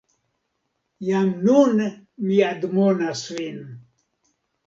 [1.09, 1.83] Jam nun
[2.29, 3.59] mi admonas vin.